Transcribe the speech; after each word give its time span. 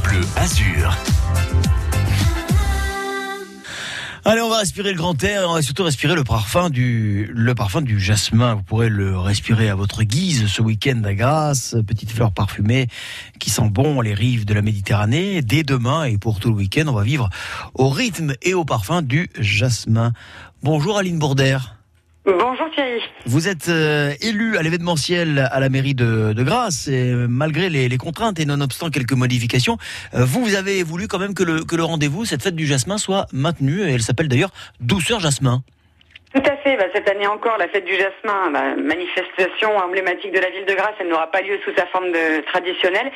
Bleu 0.00 0.20
Azur. 0.36 0.96
Allez, 4.24 4.40
on 4.40 4.48
va 4.48 4.58
respirer 4.58 4.92
le 4.92 4.96
grand 4.96 5.22
air, 5.22 5.50
on 5.50 5.54
va 5.54 5.62
surtout 5.62 5.82
respirer 5.82 6.14
le 6.14 6.24
parfum 6.24 6.70
du, 6.70 7.28
le 7.34 7.54
parfum 7.54 7.82
du 7.82 8.00
jasmin. 8.00 8.54
Vous 8.54 8.62
pourrez 8.62 8.88
le 8.88 9.18
respirer 9.18 9.68
à 9.68 9.74
votre 9.74 10.04
guise 10.04 10.46
ce 10.46 10.62
week-end 10.62 11.02
à 11.04 11.12
Grasse. 11.12 11.76
Petite 11.86 12.10
fleur 12.10 12.32
parfumée 12.32 12.86
qui 13.38 13.50
sent 13.50 13.68
bon 13.70 14.00
les 14.00 14.14
rives 14.14 14.46
de 14.46 14.54
la 14.54 14.62
Méditerranée. 14.62 15.42
Dès 15.42 15.62
demain 15.62 16.04
et 16.04 16.16
pour 16.16 16.40
tout 16.40 16.48
le 16.48 16.56
week-end, 16.56 16.84
on 16.86 16.92
va 16.94 17.02
vivre 17.02 17.28
au 17.74 17.90
rythme 17.90 18.34
et 18.40 18.54
au 18.54 18.64
parfum 18.64 19.02
du 19.02 19.28
jasmin. 19.38 20.12
Bonjour 20.62 20.96
Aline 20.96 21.18
Bourdère. 21.18 21.81
Bonjour 22.24 22.70
Thierry. 22.72 23.00
Vous 23.26 23.48
êtes 23.48 23.68
euh, 23.68 24.14
élu 24.20 24.56
à 24.56 24.62
l'événementiel 24.62 25.40
à 25.50 25.58
la 25.58 25.68
mairie 25.68 25.96
de, 25.96 26.32
de 26.32 26.42
Grasse 26.44 26.86
et 26.86 27.10
euh, 27.10 27.26
malgré 27.26 27.68
les, 27.68 27.88
les, 27.88 27.98
contraintes 27.98 28.38
et 28.38 28.46
nonobstant 28.46 28.90
quelques 28.90 29.14
modifications, 29.14 29.76
euh, 30.14 30.24
vous, 30.24 30.54
avez 30.54 30.84
voulu 30.84 31.08
quand 31.08 31.18
même 31.18 31.34
que 31.34 31.42
le, 31.42 31.64
que 31.64 31.74
le 31.74 31.82
rendez-vous, 31.82 32.24
cette 32.24 32.40
fête 32.40 32.54
du 32.54 32.64
jasmin, 32.64 32.96
soit 32.96 33.26
maintenue 33.32 33.80
et 33.80 33.90
elle 33.90 34.02
s'appelle 34.02 34.28
d'ailleurs 34.28 34.52
Douceur 34.78 35.18
Jasmin. 35.18 35.64
Tout 36.34 36.42
à 36.46 36.56
fait. 36.56 36.76
Bah, 36.76 36.84
cette 36.94 37.08
année 37.08 37.26
encore, 37.26 37.58
la 37.58 37.68
fête 37.68 37.84
du 37.84 37.92
jasmin, 37.92 38.50
bah, 38.50 38.74
manifestation 38.76 39.76
emblématique 39.76 40.32
de 40.32 40.40
la 40.40 40.48
ville 40.50 40.64
de 40.64 40.74
Grasse, 40.74 40.94
elle 40.98 41.08
n'aura 41.08 41.30
pas 41.30 41.42
lieu 41.42 41.58
sous 41.64 41.74
sa 41.76 41.86
forme 41.86 42.10
de, 42.10 42.40
traditionnelle. 42.46 43.12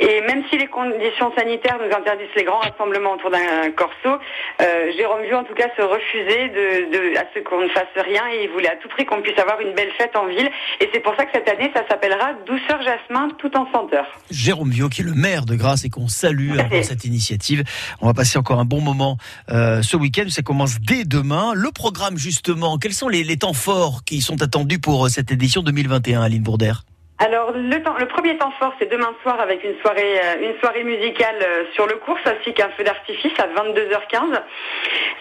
Et 0.00 0.20
même 0.22 0.44
si 0.50 0.58
les 0.58 0.66
conditions 0.66 1.32
sanitaires 1.36 1.78
nous 1.78 1.94
interdisent 1.94 2.34
les 2.36 2.44
grands 2.44 2.58
rassemblements 2.60 3.14
autour 3.14 3.30
d'un 3.30 3.70
corso, 3.74 4.20
euh, 4.60 4.92
Jérôme 4.96 5.22
Vieux, 5.22 5.36
en 5.36 5.44
tout 5.44 5.54
cas, 5.54 5.68
se 5.76 5.82
refusait 5.82 6.48
de, 6.48 6.92
de 6.92 7.16
à 7.16 7.24
ce 7.34 7.40
qu'on 7.40 7.62
ne 7.62 7.68
fasse 7.68 7.94
rien 7.96 8.22
et 8.34 8.44
il 8.44 8.50
voulait 8.50 8.70
à 8.70 8.76
tout 8.76 8.88
prix 8.88 9.06
qu'on 9.06 9.22
puisse 9.22 9.38
avoir 9.38 9.60
une 9.60 9.72
belle 9.72 9.90
fête 9.96 10.14
en 10.14 10.26
ville. 10.26 10.50
Et 10.80 10.90
c'est 10.92 11.00
pour 11.00 11.14
ça 11.16 11.24
que 11.24 11.32
cette 11.32 11.48
année, 11.48 11.70
ça 11.74 11.84
s'appellera 11.88 12.34
Douceur 12.46 12.82
Jasmin, 12.82 13.30
tout 13.38 13.56
en 13.56 13.70
senteur. 13.72 14.06
Jérôme 14.30 14.70
Vieux, 14.70 14.88
qui 14.90 15.00
est 15.00 15.04
le 15.04 15.14
maire 15.14 15.46
de 15.46 15.54
Grasse 15.54 15.84
et 15.84 15.90
qu'on 15.90 16.08
salue 16.08 16.50
pour 16.70 16.84
cette 16.84 17.04
initiative. 17.06 17.64
On 18.02 18.06
va 18.06 18.14
passer 18.14 18.38
encore 18.38 18.60
un 18.60 18.66
bon 18.66 18.82
moment 18.82 19.16
euh, 19.50 19.80
ce 19.80 19.96
week-end. 19.96 20.26
Ça 20.28 20.42
commence 20.42 20.80
dès 20.80 21.04
demain. 21.04 21.52
Le 21.54 21.70
programme, 21.70 22.18
justement, 22.18 22.57
quels 22.80 22.92
sont 22.92 23.08
les, 23.08 23.24
les, 23.24 23.36
temps 23.36 23.52
forts 23.52 24.04
qui 24.04 24.20
sont 24.20 24.42
attendus 24.42 24.78
pour 24.78 25.06
euh, 25.06 25.08
cette 25.08 25.30
édition 25.30 25.62
2021, 25.62 26.22
Aline 26.22 26.42
Bourdère 26.42 26.84
alors 27.20 27.50
le, 27.52 27.82
temps, 27.82 27.96
le 27.98 28.06
premier 28.06 28.36
temps 28.38 28.52
fort, 28.60 28.72
c'est 28.78 28.90
demain 28.90 29.12
soir 29.22 29.40
avec 29.40 29.64
une 29.64 29.76
soirée, 29.80 30.20
euh, 30.22 30.50
une 30.50 30.58
soirée 30.60 30.84
musicale 30.84 31.36
euh, 31.42 31.64
sur 31.74 31.86
le 31.88 31.96
cours, 31.96 32.16
ainsi 32.24 32.54
qu'un 32.54 32.68
feu 32.70 32.84
d'artifice 32.84 33.32
à 33.38 33.48
22h15. 33.48 34.40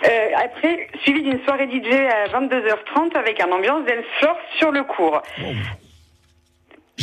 Euh, 0.06 0.10
après, 0.36 0.90
suivi 1.02 1.24
d'une 1.24 1.44
soirée 1.44 1.66
DJ 1.66 1.94
à 1.94 2.40
22h30 2.40 3.16
avec 3.16 3.42
un 3.42 3.52
ambiance 3.52 3.84
dance 3.86 4.06
floor 4.20 4.38
sur 4.60 4.72
le 4.72 4.84
cours. 4.84 5.24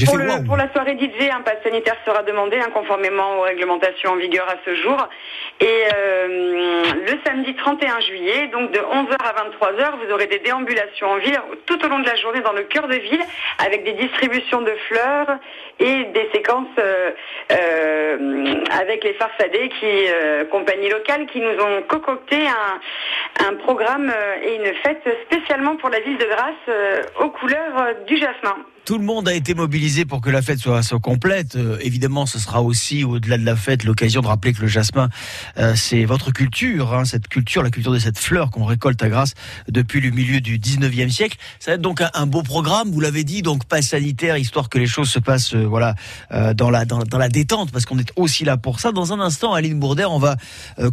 Pour, 0.06 0.16
le, 0.16 0.44
pour, 0.44 0.56
la 0.56 0.72
soirée 0.72 0.96
DJ, 0.98 1.30
un 1.30 1.42
pass 1.42 1.58
sanitaire 1.62 1.96
sera 2.04 2.24
demandé, 2.24 2.58
hein, 2.58 2.68
conformément 2.74 3.38
aux 3.38 3.42
réglementations 3.42 4.10
en 4.10 4.16
vigueur 4.16 4.44
à 4.48 4.56
ce 4.64 4.74
jour. 4.74 5.08
Et 5.60 5.84
euh, 5.94 6.82
le 7.06 7.18
samedi 7.24 7.54
31 7.54 8.00
juillet, 8.00 8.48
donc 8.48 8.72
de 8.72 8.78
11h 8.78 9.16
à 9.22 9.32
23h, 9.44 10.04
vous 10.04 10.12
aurez 10.12 10.26
des 10.26 10.40
déambulations 10.40 11.06
en 11.06 11.18
ville 11.18 11.40
tout 11.66 11.84
au 11.84 11.88
long 11.88 12.00
de 12.00 12.06
la 12.06 12.16
journée 12.16 12.40
dans 12.40 12.52
le 12.52 12.64
cœur 12.64 12.88
de 12.88 12.96
ville, 12.96 13.22
avec 13.64 13.84
des 13.84 13.92
distributions 13.92 14.62
de 14.62 14.72
fleurs 14.88 15.38
et 15.78 16.04
des 16.12 16.28
séquences 16.32 16.66
euh, 16.78 17.10
euh, 17.52 18.54
avec 18.70 19.04
les 19.04 19.14
farfadets, 19.14 19.68
qui 19.68 19.86
euh, 19.86 20.44
compagnies 20.46 20.88
locales, 20.88 21.26
qui 21.26 21.40
nous 21.40 21.62
ont 21.62 21.82
concocté 21.88 22.36
un, 22.46 23.48
un 23.48 23.54
programme 23.54 24.12
et 24.44 24.56
une 24.56 24.74
fête 24.82 25.06
spécialement 25.26 25.76
pour 25.76 25.90
la 25.90 26.00
ville 26.00 26.18
de 26.18 26.24
Grasse 26.24 26.76
aux 27.20 27.30
couleurs 27.30 27.94
du 28.06 28.16
jasmin. 28.16 28.56
Tout 28.84 28.98
le 28.98 29.04
monde 29.04 29.28
a 29.28 29.34
été 29.34 29.54
mobilisé 29.54 29.83
pour 30.06 30.20
que 30.20 30.30
la 30.30 30.40
fête 30.40 30.58
soit, 30.58 30.82
complète. 31.00 31.56
Euh, 31.56 31.76
évidemment, 31.82 32.26
ce 32.26 32.38
sera 32.38 32.62
aussi, 32.62 33.04
au-delà 33.04 33.36
de 33.36 33.44
la 33.44 33.54
fête, 33.54 33.84
l'occasion 33.84 34.22
de 34.22 34.26
rappeler 34.26 34.52
que 34.52 34.62
le 34.62 34.66
jasmin, 34.66 35.10
euh, 35.58 35.74
c'est 35.76 36.04
votre 36.04 36.32
culture, 36.32 36.94
hein, 36.94 37.04
cette 37.04 37.28
culture, 37.28 37.62
la 37.62 37.70
culture 37.70 37.92
de 37.92 37.98
cette 37.98 38.18
fleur 38.18 38.50
qu'on 38.50 38.64
récolte 38.64 39.02
à 39.02 39.08
Grasse 39.08 39.34
depuis 39.68 40.00
le 40.00 40.10
milieu 40.10 40.40
du 40.40 40.58
19e 40.58 41.10
siècle. 41.10 41.36
Ça 41.60 41.72
va 41.72 41.74
être 41.74 41.82
donc 41.82 42.02
un, 42.14 42.26
beau 42.26 42.42
programme, 42.42 42.90
vous 42.90 43.00
l'avez 43.00 43.24
dit, 43.24 43.42
donc 43.42 43.66
pas 43.66 43.82
sanitaire, 43.82 44.38
histoire 44.38 44.70
que 44.70 44.78
les 44.78 44.86
choses 44.86 45.10
se 45.10 45.18
passent 45.18 45.54
euh, 45.54 45.66
voilà, 45.66 45.94
dans, 46.54 46.70
la, 46.70 46.84
dans, 46.84 47.18
la 47.18 47.28
détente, 47.28 47.70
parce 47.70 47.84
qu'on 47.84 47.98
est 47.98 48.10
aussi 48.16 48.44
là 48.44 48.56
pour 48.56 48.80
ça. 48.80 48.90
Dans 48.90 49.12
un 49.12 49.20
instant, 49.20 49.52
Aline 49.52 49.78
Bourdère, 49.78 50.12
on 50.12 50.18
va 50.18 50.36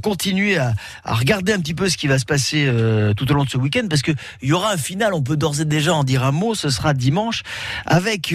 continuer 0.01 0.57
à, 0.57 0.73
regarder 1.05 1.53
un 1.53 1.59
petit 1.59 1.73
peu 1.73 1.87
ce 1.87 1.97
qui 1.97 2.07
va 2.07 2.19
se 2.19 2.25
passer 2.25 2.71
tout 3.15 3.31
au 3.31 3.35
long 3.35 3.43
de 3.43 3.49
ce 3.49 3.57
week-end, 3.57 3.87
parce 3.89 4.01
qu'il 4.01 4.15
y 4.41 4.51
aura 4.51 4.73
un 4.73 4.77
final, 4.77 5.13
on 5.13 5.21
peut 5.21 5.37
d'ores 5.37 5.61
et 5.61 5.65
déjà 5.65 5.93
en 5.93 6.03
dire 6.03 6.23
un 6.23 6.31
mot, 6.31 6.55
ce 6.55 6.69
sera 6.69 6.93
dimanche 6.93 7.43
avec 7.85 8.33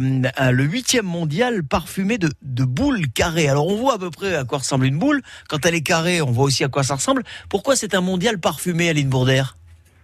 le 0.00 0.64
huitième 0.64 1.06
mondial 1.06 1.64
parfumé 1.64 2.18
de, 2.18 2.30
de 2.42 2.64
boules 2.64 3.08
carrées. 3.14 3.48
Alors 3.48 3.68
on 3.68 3.76
voit 3.76 3.94
à 3.94 3.98
peu 3.98 4.10
près 4.10 4.34
à 4.34 4.44
quoi 4.44 4.58
ressemble 4.58 4.86
une 4.86 4.98
boule. 4.98 5.22
Quand 5.48 5.64
elle 5.66 5.74
est 5.74 5.82
carrée, 5.82 6.22
on 6.22 6.30
voit 6.30 6.44
aussi 6.44 6.64
à 6.64 6.68
quoi 6.68 6.82
ça 6.82 6.96
ressemble. 6.96 7.22
Pourquoi 7.48 7.76
c'est 7.76 7.94
un 7.94 8.00
mondial 8.00 8.38
parfumé, 8.38 8.88
Aline 8.88 9.08
Bourdère 9.08 9.56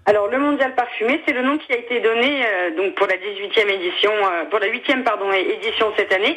alors 0.06 0.28
le 0.28 0.38
mondial 0.38 0.74
parfumé, 0.74 1.22
c'est 1.26 1.32
le 1.32 1.42
nom 1.42 1.58
qui 1.58 1.72
a 1.72 1.76
été 1.76 2.00
donné 2.00 2.44
euh, 2.44 2.76
donc 2.76 2.94
pour 2.94 3.06
la 3.06 3.14
18e 3.14 3.68
édition, 3.68 4.10
euh, 4.10 4.44
pour 4.50 4.58
la 4.58 4.66
8e 4.66 5.04
pardon 5.04 5.30
édition 5.32 5.92
cette 5.96 6.12
année, 6.12 6.36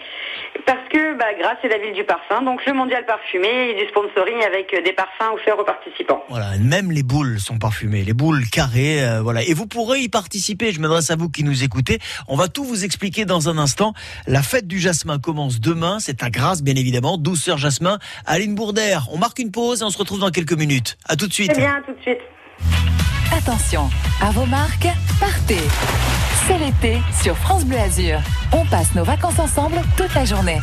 parce 0.65 0.87
que 0.89 1.17
bah, 1.17 1.25
grâce 1.39 1.57
à 1.63 1.67
la 1.67 1.77
ville 1.77 1.93
du 1.93 2.03
parfum, 2.03 2.41
donc 2.41 2.65
le 2.65 2.73
mondial 2.73 3.05
parfumé 3.05 3.71
et 3.71 3.73
du 3.73 3.89
sponsoring 3.89 4.43
avec 4.45 4.73
euh, 4.73 4.81
des 4.81 4.93
parfums 4.93 5.33
offerts 5.33 5.59
aux 5.59 5.63
participants. 5.63 6.23
Voilà, 6.29 6.57
même 6.59 6.91
les 6.91 7.03
boules 7.03 7.39
sont 7.39 7.57
parfumées, 7.57 8.03
les 8.03 8.13
boules 8.13 8.45
carrées, 8.51 9.03
euh, 9.03 9.21
voilà. 9.21 9.41
Et 9.43 9.53
vous 9.53 9.67
pourrez 9.67 9.99
y 9.99 10.09
participer. 10.09 10.71
Je 10.71 10.79
m'adresse 10.79 11.11
à 11.11 11.15
vous 11.15 11.29
qui 11.29 11.43
nous 11.43 11.63
écoutez. 11.63 11.99
On 12.27 12.35
va 12.35 12.47
tout 12.47 12.63
vous 12.63 12.85
expliquer 12.85 13.25
dans 13.25 13.49
un 13.49 13.57
instant. 13.57 13.93
La 14.27 14.41
fête 14.41 14.67
du 14.67 14.79
jasmin 14.79 15.19
commence 15.19 15.59
demain. 15.59 15.99
C'est 15.99 16.23
à 16.23 16.29
Grasse, 16.29 16.63
bien 16.63 16.75
évidemment. 16.75 17.17
Douceur 17.17 17.57
jasmin. 17.57 17.99
Aline 18.25 18.55
Bourdère. 18.55 19.07
On 19.11 19.17
marque 19.17 19.39
une 19.39 19.51
pause 19.51 19.81
et 19.81 19.83
on 19.85 19.89
se 19.89 19.97
retrouve 19.97 20.19
dans 20.19 20.31
quelques 20.31 20.53
minutes. 20.53 20.97
À 21.07 21.15
tout 21.15 21.27
de 21.27 21.33
suite. 21.33 21.51
Très 21.51 21.61
bien, 21.61 21.75
à 21.75 21.81
tout 21.81 21.93
de 21.93 22.01
suite. 22.01 22.19
Attention, 23.31 23.89
à 24.21 24.31
vos 24.31 24.45
marques, 24.45 24.87
partez. 25.19 25.61
C'est 26.47 26.57
l'été 26.57 27.01
sur 27.21 27.35
France 27.37 27.65
Bleu 27.65 27.79
Azur. 27.79 28.19
On 28.51 28.65
passe 28.65 28.93
nos 28.95 29.03
vacances 29.03 29.39
ensemble 29.39 29.81
toute 29.97 30.13
la 30.13 30.25
journée. 30.25 30.59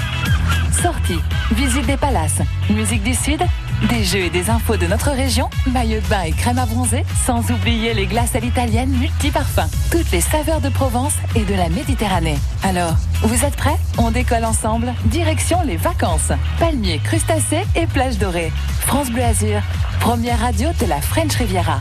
Sorties, 0.81 1.21
visite 1.53 1.87
des 1.87 1.97
palaces, 1.97 2.41
musique 2.71 3.03
du 3.03 3.15
Sud, 3.15 3.41
des 3.89 4.05
jeux 4.05 4.25
et 4.25 4.31
des 4.31 4.49
infos 4.49 4.77
de 4.77 4.87
notre 4.87 5.11
région, 5.11 5.51
maillot 5.67 6.01
de 6.01 6.07
bain 6.07 6.23
et 6.23 6.33
crème 6.33 6.59
à 6.59 6.67
bronzer, 6.67 7.05
sans 7.27 7.51
oublier 7.51 7.95
les 7.95 8.07
glaces 8.07 8.35
à 8.35 8.41
l'italienne 8.41 8.91
multi-parfums. 8.91 9.69
Toutes 9.91 10.11
les 10.11 10.21
saveurs 10.21 10.61
de 10.61 10.69
Provence 10.69 11.15
et 11.35 11.45
de 11.45 11.55
la 11.55 11.69
Méditerranée. 11.69 12.39
Alors, 12.63 12.95
vous 13.23 13.45
êtes 13.45 13.57
prêts? 13.57 13.77
On 13.99 14.11
décolle 14.11 14.45
ensemble, 14.45 14.95
direction 15.07 15.59
les 15.65 15.77
vacances. 15.77 16.33
Palmiers, 16.59 17.01
crustacés 17.05 17.67
et 17.77 17.87
plages 17.87 18.19
dorées. 18.19 18.53
France 18.81 19.11
Bleu 19.11 19.25
Azur, 19.25 19.61
première 20.01 20.41
radio 20.41 20.69
de 20.81 20.87
la 20.87 21.01
French 21.01 21.35
Riviera. 21.35 21.81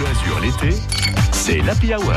Bleu 0.00 0.08
Azur 0.08 0.40
l'été, 0.40 0.76
c'est 1.30 1.58
l'Happy 1.58 1.92
Hour. 1.94 2.14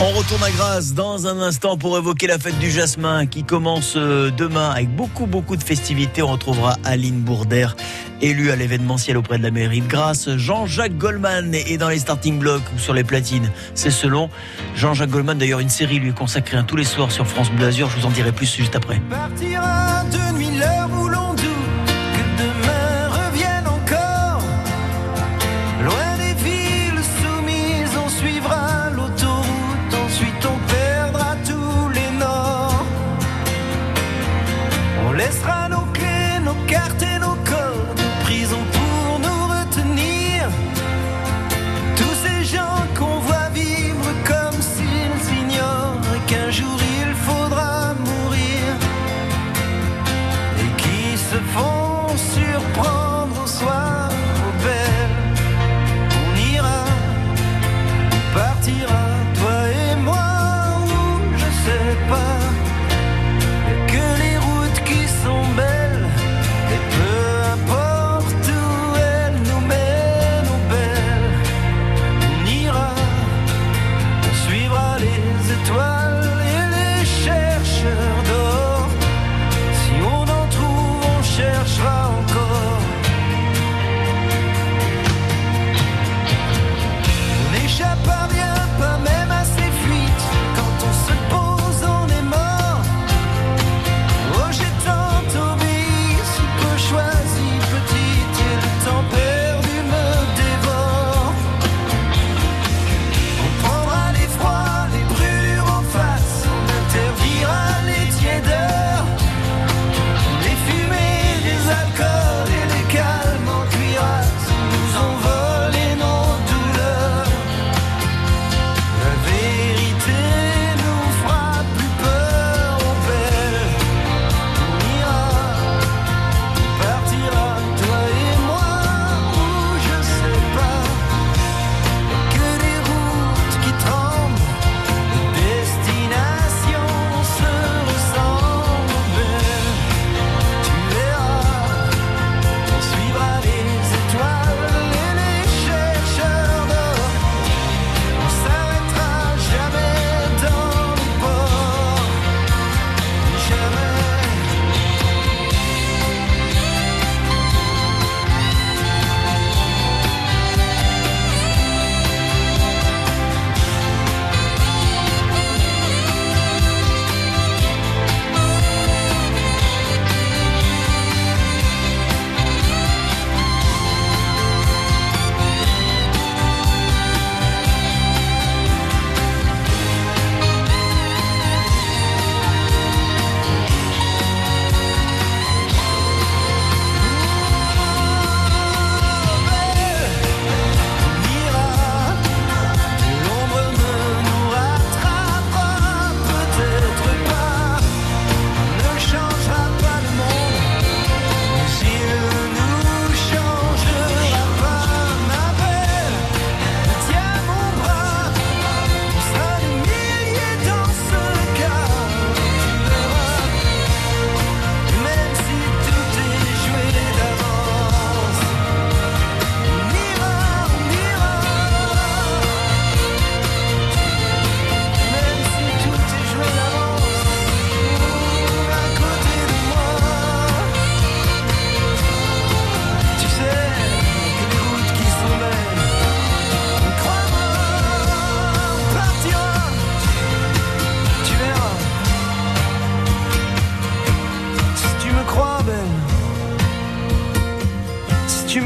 On 0.00 0.08
retourne 0.18 0.42
à 0.42 0.50
Grasse 0.50 0.92
dans 0.92 1.28
un 1.28 1.40
instant 1.40 1.76
pour 1.76 1.96
évoquer 1.96 2.26
la 2.26 2.36
fête 2.36 2.58
du 2.58 2.68
jasmin 2.68 3.26
qui 3.26 3.44
commence 3.44 3.94
euh, 3.96 4.32
demain 4.32 4.70
avec 4.70 4.88
beaucoup 4.88 5.26
beaucoup 5.26 5.56
de 5.56 5.62
festivités. 5.62 6.20
On 6.20 6.32
retrouvera 6.32 6.74
Aline 6.82 7.20
Bourdère, 7.20 7.76
élue 8.20 8.50
à 8.50 8.56
l'événementiel 8.56 9.16
auprès 9.16 9.38
de 9.38 9.44
la 9.44 9.52
mairie 9.52 9.82
de 9.82 9.86
Grasse. 9.86 10.36
Jean-Jacques 10.36 10.98
Goldman 10.98 11.54
est 11.54 11.78
dans 11.78 11.90
les 11.90 12.00
starting 12.00 12.40
blocks 12.40 12.64
ou 12.74 12.78
sur 12.80 12.92
les 12.92 13.04
platines. 13.04 13.52
C'est 13.76 13.92
selon 13.92 14.30
Jean-Jacques 14.74 15.10
Goldman. 15.10 15.38
D'ailleurs, 15.38 15.60
une 15.60 15.68
série 15.68 16.00
lui 16.00 16.08
est 16.08 16.18
consacrée 16.18 16.58
tous 16.66 16.76
les 16.76 16.84
soirs 16.84 17.12
sur 17.12 17.24
France 17.28 17.52
Bleu 17.52 17.66
Azur. 17.66 17.88
Je 17.88 18.00
vous 18.00 18.06
en 18.06 18.10
dirai 18.10 18.32
plus 18.32 18.52
juste 18.52 18.74
après. 18.74 19.00
Partira 19.08 19.93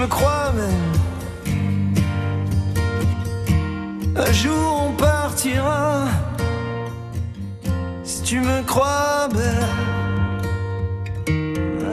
crois 0.07 0.53
même. 0.53 0.93
Un 4.17 4.33
jour 4.33 4.89
on 4.89 4.93
partira. 4.93 6.07
Si 8.05 8.23
tu 8.23 8.41
me 8.41 8.63
crois 8.63 9.29
belle. 9.33 9.67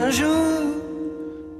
Un 0.01 0.11
jour. 0.11 0.64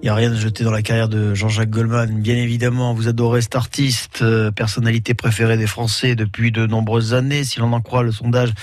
N'y 0.05 0.12
a 0.12 0.13
rien 0.13 0.31
à 0.31 0.35
jeter 0.35 0.63
dans 0.63 0.69
la 0.69 0.83
carrière 0.83 1.09
de 1.09 1.33
Jean-Jacques 1.33 1.71
Goldman. 1.71 2.21
Bien 2.21 2.35
évidemment, 2.35 2.93
vous 2.93 3.07
adorez 3.07 3.41
cet 3.41 3.55
artiste, 3.55 4.19
euh, 4.21 4.51
personnalité 4.51 5.15
préférée 5.15 5.57
des 5.57 5.65
Français 5.65 6.13
depuis 6.13 6.51
de 6.51 6.67
nombreuses 6.67 7.15
années. 7.15 7.43
Si 7.43 7.59
l'on 7.59 7.74
en 7.74 7.81
croit 7.81 8.03
le 8.03 8.12
sondage 8.12 8.53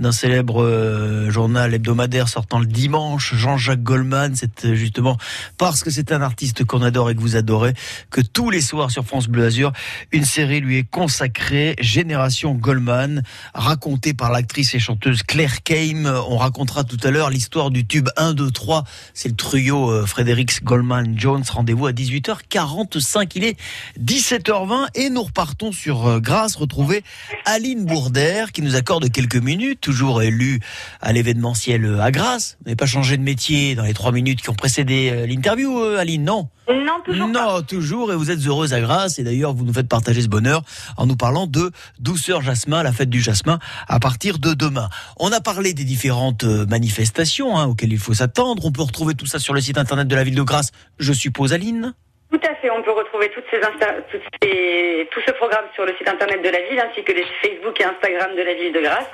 d'un 0.00 0.10
célèbre 0.10 0.60
euh, 0.60 1.30
journal 1.30 1.72
hebdomadaire 1.72 2.28
sortant 2.28 2.58
le 2.58 2.66
dimanche, 2.66 3.32
Jean-Jacques 3.36 3.84
Goldman, 3.84 4.34
c'est 4.34 4.64
euh, 4.64 4.74
justement 4.74 5.16
parce 5.56 5.84
que 5.84 5.90
c'est 5.90 6.10
un 6.10 6.20
artiste 6.20 6.64
qu'on 6.64 6.82
adore 6.82 7.10
et 7.10 7.14
que 7.14 7.20
vous 7.20 7.36
adorez 7.36 7.74
que 8.10 8.20
tous 8.20 8.50
les 8.50 8.60
soirs 8.60 8.90
sur 8.90 9.04
France 9.04 9.28
Bleu 9.28 9.44
Azur, 9.44 9.72
une 10.10 10.24
série 10.24 10.58
lui 10.58 10.78
est 10.78 10.90
consacrée, 10.90 11.76
Génération 11.78 12.56
Goldman, 12.56 13.22
racontée 13.54 14.14
par 14.14 14.32
l'actrice 14.32 14.74
et 14.74 14.80
chanteuse 14.80 15.22
Claire 15.22 15.62
Kame. 15.62 16.12
On 16.28 16.38
racontera 16.38 16.82
tout 16.82 16.98
à 17.04 17.12
l'heure 17.12 17.30
l'histoire 17.30 17.70
du 17.70 17.86
tube 17.86 18.08
1, 18.16 18.34
2, 18.34 18.50
3. 18.50 18.82
C'est 19.14 19.28
le 19.28 19.36
trio 19.36 20.04
Frédéric 20.04 20.64
Goldman 20.64 20.87
Jones. 21.14 21.42
Rendez-vous 21.48 21.86
à 21.86 21.92
18h45. 21.92 23.30
Il 23.36 23.44
est 23.44 23.56
17h20 24.00 24.88
et 24.94 25.10
nous 25.10 25.22
repartons 25.22 25.72
sur 25.72 26.06
euh, 26.06 26.20
Grasse 26.20 26.56
retrouver 26.56 27.02
Aline 27.44 27.84
Bourdère 27.84 28.52
qui 28.52 28.62
nous 28.62 28.76
accorde 28.76 29.10
quelques 29.10 29.36
minutes, 29.36 29.80
toujours 29.80 30.22
élue 30.22 30.60
à 31.00 31.12
l'événementiel 31.12 31.84
euh, 31.84 32.02
à 32.02 32.10
Grasse. 32.10 32.56
Vous 32.60 32.66
n'avez 32.66 32.76
pas 32.76 32.86
changé 32.86 33.16
de 33.16 33.22
métier 33.22 33.74
dans 33.74 33.84
les 33.84 33.94
trois 33.94 34.12
minutes 34.12 34.42
qui 34.42 34.50
ont 34.50 34.54
précédé 34.54 35.10
euh, 35.12 35.26
l'interview, 35.26 35.78
Aline, 35.78 36.24
non? 36.24 36.48
Non, 36.68 37.00
toujours 37.04 37.32
pas. 37.32 37.44
non, 37.44 37.62
toujours, 37.62 38.12
et 38.12 38.16
vous 38.16 38.30
êtes 38.30 38.44
heureuse 38.46 38.74
à 38.74 38.80
Grasse, 38.80 39.18
et 39.18 39.24
d'ailleurs 39.24 39.54
vous 39.54 39.64
nous 39.64 39.72
faites 39.72 39.88
partager 39.88 40.20
ce 40.20 40.28
bonheur 40.28 40.62
en 40.96 41.06
nous 41.06 41.16
parlant 41.16 41.46
de 41.46 41.70
Douceur 41.98 42.42
Jasmin, 42.42 42.82
la 42.82 42.92
fête 42.92 43.08
du 43.08 43.22
Jasmin, 43.22 43.58
à 43.88 43.98
partir 43.98 44.38
de 44.38 44.52
demain. 44.52 44.90
On 45.18 45.32
a 45.32 45.40
parlé 45.40 45.72
des 45.72 45.84
différentes 45.84 46.44
euh, 46.44 46.66
manifestations 46.66 47.56
hein, 47.56 47.66
auxquelles 47.66 47.92
il 47.92 47.98
faut 47.98 48.14
s'attendre, 48.14 48.66
on 48.66 48.72
peut 48.72 48.82
retrouver 48.82 49.14
tout 49.14 49.26
ça 49.26 49.38
sur 49.38 49.54
le 49.54 49.60
site 49.60 49.78
internet 49.78 50.08
de 50.08 50.14
la 50.14 50.24
ville 50.24 50.34
de 50.34 50.42
Grasse, 50.42 50.72
je 50.98 51.12
suppose 51.12 51.52
Aline? 51.52 51.94
Tout 52.30 52.40
à 52.46 52.54
fait, 52.56 52.68
on 52.70 52.82
peut 52.82 52.90
retrouver 52.90 53.30
toutes 53.30 53.46
ces 53.50 53.58
toutes 53.58 54.22
ces- 54.42 55.08
tout 55.10 55.20
ce 55.26 55.32
programme 55.32 55.64
sur 55.74 55.86
le 55.86 55.94
site 55.96 56.08
internet 56.08 56.42
de 56.42 56.50
la 56.50 56.60
ville 56.60 56.78
ainsi 56.78 57.02
que 57.02 57.12
les 57.12 57.24
Facebook 57.40 57.80
et 57.80 57.84
Instagram 57.84 58.34
de 58.36 58.42
la 58.42 58.52
ville 58.52 58.72
de 58.72 58.80
Grasse. 58.80 59.10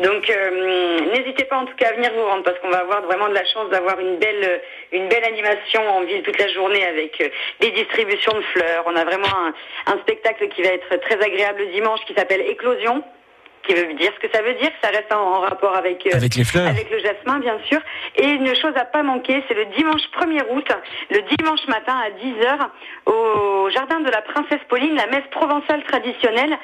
Donc 0.00 0.28
euh, 0.28 1.00
n'hésitez 1.12 1.44
pas 1.44 1.56
en 1.56 1.64
tout 1.64 1.74
cas 1.76 1.88
à 1.88 1.92
venir 1.92 2.12
vous 2.12 2.24
rendre 2.26 2.42
parce 2.42 2.58
qu'on 2.58 2.68
va 2.68 2.80
avoir 2.80 3.00
vraiment 3.02 3.28
de 3.30 3.34
la 3.34 3.44
chance 3.46 3.70
d'avoir 3.70 3.98
une 4.00 4.18
belle 4.18 4.60
une 4.92 5.08
belle 5.08 5.24
animation 5.24 5.80
en 5.88 6.02
ville 6.02 6.22
toute 6.22 6.38
la 6.38 6.48
journée 6.48 6.84
avec 6.84 7.18
euh, 7.22 7.30
des 7.60 7.70
distributions 7.70 8.32
de 8.32 8.42
fleurs. 8.42 8.84
On 8.86 8.96
a 8.96 9.04
vraiment 9.04 9.28
un, 9.86 9.98
spectacle 10.00 10.48
qui 10.48 10.62
va 10.62 10.68
être 10.68 10.96
très 11.00 11.20
agréable 11.24 11.60
le 11.60 11.66
dimanche 11.68 12.00
qui 12.06 12.12
s'appelle 12.14 12.42
Éclosion 12.42 13.02
qui 13.66 13.74
veut 13.74 13.94
dire 13.94 14.12
ce 14.14 14.26
que 14.26 14.32
ça 14.34 14.42
veut 14.42 14.54
dire, 14.54 14.70
ça 14.82 14.88
reste 14.90 15.12
en, 15.12 15.20
en 15.20 15.40
rapport 15.40 15.74
avec 15.76 16.06
euh, 16.06 16.16
Avec 16.16 16.34
les 16.34 16.44
fleurs. 16.44 16.66
avec 16.68 16.90
le 16.90 16.98
jasmin, 16.98 17.38
bien 17.38 17.58
sûr. 17.68 17.80
Et 18.16 18.26
une 18.26 18.54
chose 18.56 18.72
à 18.76 18.84
pas 18.84 19.02
manquer, 19.02 19.42
c'est 19.48 19.54
le 19.54 19.66
dimanche 19.76 20.02
1er 20.18 20.42
août, 20.50 20.66
le 21.10 21.20
dimanche 21.36 21.66
matin 21.68 21.94
à 21.96 22.10
10h, 22.10 22.58
au 23.06 23.70
jardin 23.70 24.00
de 24.00 24.10
la 24.10 24.22
Princesse 24.22 24.60
Pauline, 24.68 24.94
la 24.94 25.06
messe 25.06 25.26
provençale 25.30 25.82
traditionnelle, 25.84 26.56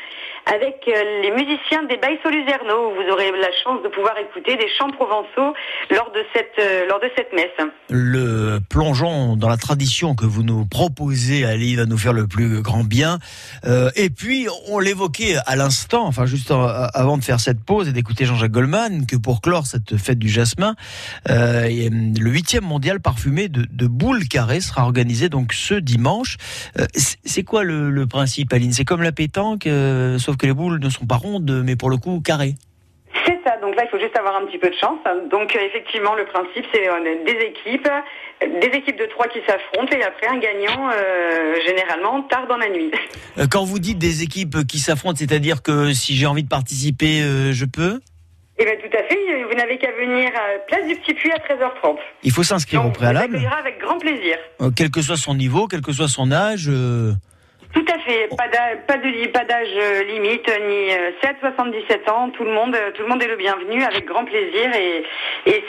avec 0.47 0.85
euh, 0.89 1.23
les 1.23 1.31
musiciens 1.31 1.83
des 1.85 1.97
Baïso 1.97 2.29
Luzerno, 2.29 2.91
où 2.91 2.95
vous 2.95 3.13
aurez 3.13 3.31
la 3.33 3.51
chance 3.63 3.83
de 3.83 3.89
pouvoir 3.89 4.15
écouter 4.19 4.57
des 4.57 4.69
chants 4.79 4.91
provençaux 4.91 5.55
lors 5.91 6.11
de 6.13 6.21
cette, 6.35 6.59
euh, 6.59 6.87
lors 6.87 7.01
de 7.01 7.11
cette 7.17 7.33
messe. 7.33 7.51
le 7.89 8.59
plongeon 8.69 9.37
dans 9.37 9.49
la 9.49 9.57
tradition 9.57 10.15
que 10.15 10.27
vous 10.27 10.43
nous 10.43 10.67
proposez, 10.67 11.45
Ali, 11.45 11.77
va 11.77 11.87
nous 11.87 11.99
faire 11.99 12.13
le 12.13 12.27
plus 12.27 12.61
grand 12.63 12.85
bien. 12.85 13.19
Euh, 13.65 13.91
et 13.97 14.11
puis, 14.11 14.47
on 14.69 14.79
l'évoquait 14.79 15.37
à 15.47 15.57
l'instant, 15.57 16.07
enfin 16.07 16.27
juste 16.27 16.51
avant 16.51 17.17
de 17.17 17.25
faire 17.25 17.41
cette 17.41 17.61
pause 17.61 17.89
et 17.89 17.93
d'écouter 17.93 18.25
Jean-Jacques 18.25 18.53
Goldman, 18.53 19.07
que 19.07 19.17
pour 19.17 19.41
clore 19.41 19.67
cette 19.67 19.97
fête 19.97 20.19
du 20.19 20.29
jasmin, 20.29 20.75
euh, 21.31 21.67
hum, 21.67 22.15
le 22.19 22.31
huitième 22.31 22.65
mondial 22.65 23.01
parfumé 23.01 23.49
de, 23.49 23.67
de 23.71 23.87
boules 23.87 24.29
carrées 24.29 24.61
sera 24.61 24.85
organisé 24.85 25.29
donc 25.29 25.53
ce 25.53 25.75
dimanche. 25.75 26.37
C'est 27.25 27.43
quoi 27.43 27.65
le, 27.65 28.07
principe, 28.07 28.53
Aline? 28.53 28.73
C'est 28.73 28.85
comme 28.85 29.03
la 29.03 29.13
pétanque, 29.13 29.67
euh, 29.67 30.19
sauf 30.35 30.41
que 30.41 30.47
les 30.47 30.53
boules 30.53 30.81
ne 30.81 30.91
sont 30.91 31.07
pas 31.07 31.17
rondes, 31.17 31.63
mais 31.65 31.77
pour 31.77 31.91
le 31.91 31.97
coup 31.97 32.21
carrées. 32.21 32.55
C'est 33.25 33.39
ça, 33.47 33.57
donc 33.63 33.77
là 33.77 33.85
il 33.85 33.89
faut 33.91 34.01
juste 34.01 34.17
avoir 34.19 34.37
un 34.37 34.47
petit 34.47 34.59
peu 34.59 34.69
de 34.69 34.75
chance. 34.75 34.99
Donc 35.31 35.55
euh, 35.55 35.61
effectivement 35.67 36.15
le 36.17 36.25
principe 36.27 36.65
c'est 36.73 36.89
euh, 36.89 37.25
des 37.25 37.39
équipes, 37.47 37.89
des 38.41 38.77
équipes 38.77 38.99
de 38.99 39.07
trois 39.07 39.29
qui 39.29 39.39
s'affrontent 39.47 39.97
et 39.97 40.03
après 40.03 40.27
un 40.27 40.39
gagnant 40.39 40.91
euh, 40.93 41.55
généralement 41.67 42.23
tard 42.23 42.47
dans 42.49 42.57
la 42.57 42.69
nuit. 42.69 42.91
Euh, 43.39 43.47
Quand 43.51 43.65
vous 43.65 43.79
dites 43.79 43.99
des 43.99 44.23
équipes 44.25 44.67
qui 44.67 44.79
s'affrontent, 44.79 45.17
c'est-à-dire 45.19 45.63
que 45.63 45.93
si 45.93 46.17
j'ai 46.17 46.27
envie 46.27 46.43
de 46.43 46.49
participer, 46.49 47.23
euh, 47.23 47.53
je 47.53 47.65
peux 47.67 48.01
Et 48.59 48.65
bien 48.65 48.75
tout 48.75 48.97
à 48.97 49.03
fait, 49.05 49.45
vous 49.49 49.55
n'avez 49.57 49.79
qu'à 49.79 49.93
venir 49.93 50.31
à 50.35 50.59
Place 50.67 50.87
du 50.89 50.97
Petit 50.97 51.15
Puy 51.15 51.31
à 51.31 51.39
13h30. 51.39 51.97
Il 52.25 52.33
faut 52.33 52.43
s'inscrire 52.43 52.81
au 52.81 52.85
Donc, 52.85 52.91
on 52.91 52.93
vous 52.95 52.99
préalable, 52.99 53.37
avec 53.59 53.81
grand 53.81 53.99
plaisir. 53.99 54.37
euh, 54.61 54.71
quel 54.75 54.91
que 54.91 55.01
soit 55.03 55.17
son 55.17 55.35
niveau, 55.35 55.69
quel 55.69 55.83
que 55.83 55.93
soit 55.93 56.09
son 56.09 56.33
âge. 56.33 56.69
Euh, 57.75 57.81
Tout 57.81 57.87
à 57.93 57.99
fait, 57.99 58.29
pas 58.37 58.49
d'âge, 58.49 58.79
pas 58.87 59.45
euh, 59.77 60.05
limite, 60.05 60.47
ni 60.47 60.93
euh, 60.93 61.11
7, 61.23 61.37
77 61.41 62.09
ans, 62.09 62.31
tout 62.31 62.45
le 62.45 62.53
monde, 62.53 62.75
euh, 62.75 62.91
tout 62.95 63.03
le 63.03 63.09
monde 63.09 63.23
est 63.23 63.29
le 63.29 63.37
bienvenu 63.37 63.83
avec 63.83 64.07
grand 64.07 64.25
plaisir 64.25 64.71
et, 64.75 65.05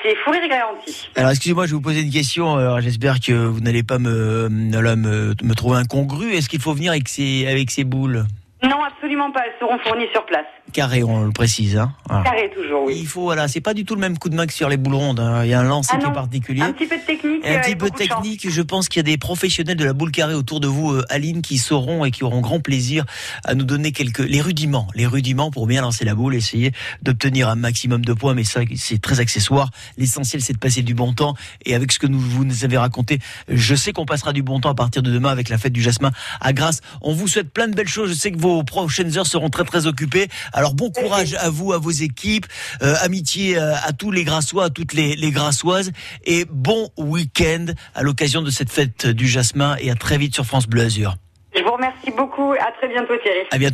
c'est 0.03 0.15
fou 0.23 0.31
rire 0.31 0.47
garanti. 0.49 1.09
Alors 1.15 1.31
excusez-moi, 1.31 1.65
je 1.65 1.71
vais 1.71 1.75
vous 1.75 1.81
poser 1.81 2.01
une 2.01 2.11
question. 2.11 2.79
J'espère 2.79 3.19
que 3.19 3.33
vous 3.33 3.59
n'allez 3.59 3.83
pas 3.83 3.99
me, 3.99 5.33
trouver 5.55 5.77
incongru. 5.77 6.33
Est-ce 6.33 6.49
qu'il 6.49 6.61
faut 6.61 6.73
venir 6.73 6.91
avec 6.91 7.07
ses, 7.07 7.47
avec 7.47 7.71
ses 7.71 7.83
boules? 7.83 8.25
Non, 8.69 8.83
absolument 8.83 9.31
pas, 9.31 9.41
elles 9.45 9.53
seront 9.59 9.77
fournies 9.79 10.07
sur 10.11 10.25
place. 10.25 10.45
carrées, 10.73 11.03
on 11.03 11.23
le 11.25 11.31
précise. 11.31 11.77
Hein 11.77 11.93
Voilà. 12.09 12.23
Carré 12.23 12.51
toujours, 12.55 12.83
oui. 12.85 12.97
Il 12.99 13.07
faut, 13.07 13.21
voilà, 13.21 13.47
c'est 13.47 13.61
pas 13.61 13.73
du 13.73 13.85
tout 13.85 13.95
le 13.95 14.01
même 14.01 14.17
coup 14.17 14.29
de 14.29 14.35
main 14.35 14.47
que 14.47 14.53
sur 14.53 14.69
les 14.69 14.77
boules 14.77 14.95
rondes. 14.95 15.19
hein. 15.19 15.43
Il 15.43 15.49
y 15.49 15.53
a 15.53 15.59
un 15.59 15.63
lancer 15.63 15.91
Ah 15.93 15.99
qui 15.99 16.07
est 16.09 16.13
particulier. 16.13 16.61
Un 16.61 16.73
petit 16.73 16.87
peu 16.87 16.97
de 16.97 17.03
technique. 17.03 17.45
Un 17.45 17.51
euh, 17.51 17.59
petit 17.59 17.71
et 17.71 17.75
peu 17.75 17.89
de 17.89 17.95
technique, 17.95 18.49
je 18.49 18.61
pense 18.61 18.89
qu'il 18.89 18.99
y 18.99 19.01
a 19.01 19.03
des 19.03 19.17
professionnels 19.17 19.77
de 19.77 19.85
la 19.85 19.93
boule 19.93 20.11
carrée 20.11 20.33
autour 20.33 20.59
de 20.59 20.67
vous, 20.67 20.91
euh, 20.91 21.05
Aline, 21.09 21.41
qui 21.41 21.57
sauront 21.57 22.05
et 22.05 22.11
qui 22.11 22.23
auront 22.23 22.41
grand 22.41 22.59
plaisir 22.59 23.05
à 23.43 23.53
nous 23.53 23.63
donner 23.65 23.91
quelques 23.91 24.19
les 24.19 24.41
rudiments, 24.41 24.87
les 24.95 25.05
rudiments 25.05 25.51
pour 25.51 25.67
bien 25.67 25.81
lancer 25.81 26.03
la 26.03 26.15
boule, 26.15 26.33
essayer 26.35 26.71
d'obtenir 27.03 27.49
un 27.49 27.55
maximum 27.55 28.03
de 28.03 28.13
points. 28.13 28.33
Mais 28.33 28.43
ça, 28.43 28.61
c'est 28.75 28.99
très 28.99 29.19
accessoire. 29.19 29.69
L'essentiel, 29.97 30.41
c'est 30.41 30.53
de 30.53 30.59
passer 30.59 30.81
du 30.81 30.95
bon 30.95 31.13
temps. 31.13 31.35
Et 31.65 31.75
avec 31.75 31.91
ce 31.91 31.99
que 31.99 32.07
nous, 32.07 32.19
vous 32.19 32.45
nous 32.45 32.63
avez 32.63 32.77
raconté, 32.77 33.19
je 33.47 33.75
sais 33.75 33.93
qu'on 33.93 34.05
passera 34.05 34.33
du 34.33 34.41
bon 34.41 34.59
temps 34.59 34.69
à 34.69 34.75
partir 34.75 35.03
de 35.03 35.11
demain 35.11 35.29
avec 35.29 35.49
la 35.49 35.57
fête 35.57 35.73
du 35.73 35.81
Jasmin 35.81 36.11
à 36.41 36.53
Grasse. 36.53 36.81
On 37.01 37.13
vous 37.13 37.27
souhaite 37.27 37.51
plein 37.51 37.67
de 37.67 37.75
belles 37.75 37.87
choses. 37.87 38.09
Je 38.09 38.15
sais 38.15 38.31
que 38.31 38.39
vos 38.39 38.54
prochaines 38.63 39.17
heures 39.17 39.27
seront 39.27 39.49
très 39.49 39.63
très 39.63 39.87
occupées. 39.87 40.27
Alors 40.53 40.73
bon 40.73 40.91
courage 40.91 41.35
à 41.35 41.49
vous, 41.49 41.73
à 41.73 41.77
vos 41.77 41.91
équipes, 41.91 42.45
euh, 42.81 42.95
amitié 43.01 43.57
à, 43.57 43.83
à 43.83 43.91
tous 43.93 44.11
les 44.11 44.23
Grassois, 44.23 44.65
à 44.65 44.69
toutes 44.69 44.93
les, 44.93 45.15
les 45.15 45.31
Grassoises, 45.31 45.91
et 46.25 46.45
bon 46.49 46.89
week-end 46.97 47.67
à 47.93 48.03
l'occasion 48.03 48.41
de 48.41 48.49
cette 48.49 48.71
fête 48.71 49.07
du 49.07 49.27
Jasmin. 49.27 49.75
Et 49.79 49.91
à 49.91 49.95
très 49.95 50.17
vite 50.17 50.33
sur 50.33 50.45
France 50.45 50.67
Bleu 50.67 50.83
Azur. 50.83 51.15
Je 51.57 51.63
vous 51.63 51.71
remercie 51.71 52.11
beaucoup. 52.11 52.51
À 52.51 52.71
très 52.77 52.89
bientôt, 52.89 53.13
Thierry. 53.23 53.47
À 53.49 53.57
bientôt. 53.57 53.73